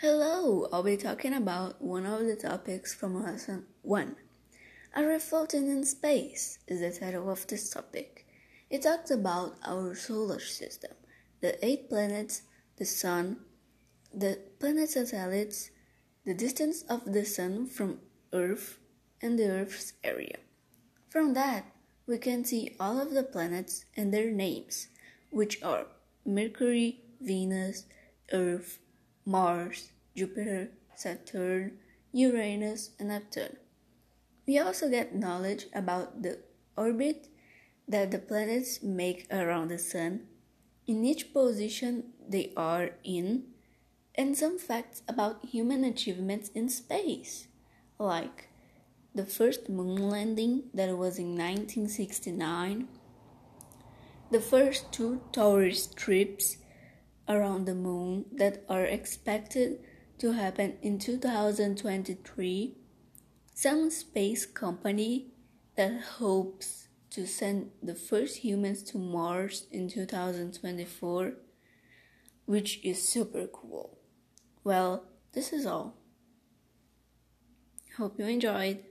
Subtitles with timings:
[0.00, 4.14] Hello, I'll be talking about one of the topics from lesson 1.
[4.94, 8.24] Are floating in space is the title of this topic.
[8.70, 10.92] It talks about our solar system,
[11.40, 12.42] the eight planets,
[12.76, 13.38] the sun,
[14.14, 15.72] the planet satellites,
[16.24, 17.98] the distance of the sun from
[18.32, 18.78] Earth,
[19.20, 20.36] and the Earth's area.
[21.08, 21.64] From that,
[22.06, 24.86] we can see all of the planets and their names,
[25.30, 25.86] which are
[26.24, 27.86] Mercury, Venus,
[28.32, 28.78] Earth,
[29.28, 31.76] Mars, Jupiter, Saturn,
[32.12, 33.58] Uranus, and Neptune.
[34.46, 36.38] We also get knowledge about the
[36.78, 37.28] orbit
[37.86, 40.20] that the planets make around the Sun,
[40.86, 43.44] in each position they are in,
[44.14, 47.48] and some facts about human achievements in space,
[47.98, 48.48] like
[49.14, 52.88] the first moon landing that was in 1969,
[54.30, 56.56] the first two tourist trips
[57.28, 59.80] around the moon that are expected
[60.18, 62.76] to happen in 2023,
[63.54, 65.28] some space company
[65.76, 71.34] that hopes to send the first humans to Mars in 2024,
[72.46, 73.98] which is super cool.
[74.64, 75.96] Well, this is all.
[77.96, 78.84] Hope you enjoyed.